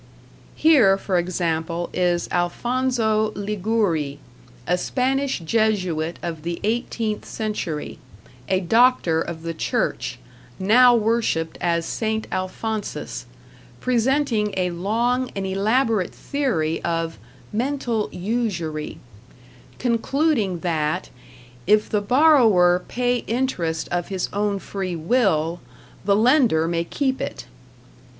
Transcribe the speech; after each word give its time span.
Here, 0.55 0.97
for 0.97 1.19
example 1.19 1.91
is 1.93 2.27
Alphonso 2.31 3.29
Ligouri, 3.35 4.17
a 4.65 4.75
Spanish 4.75 5.37
Jesuit 5.41 6.17
of 6.23 6.41
the 6.41 6.59
eighteenth 6.63 7.23
century, 7.23 7.99
a 8.49 8.61
doctor 8.61 9.21
of 9.21 9.43
the 9.43 9.53
Church, 9.53 10.17
now 10.57 10.95
worshipped 10.95 11.55
as 11.61 11.85
St. 11.85 12.25
Alphonsus, 12.31 13.27
presenting 13.79 14.51
a 14.57 14.71
long 14.71 15.29
and 15.35 15.45
elaborate 15.45 16.15
theory 16.15 16.83
of 16.83 17.19
"mental 17.53 18.09
usury"; 18.11 18.97
concluding 19.77 20.61
that, 20.61 21.11
if 21.67 21.87
the 21.87 22.01
borrower 22.01 22.83
pay 22.87 23.17
interest 23.27 23.87
of 23.91 24.07
his 24.07 24.29
own 24.33 24.57
free 24.57 24.95
will, 24.95 25.59
the 26.05 26.15
lender 26.15 26.67
may 26.67 26.83
keep 26.83 27.21
it. 27.21 27.45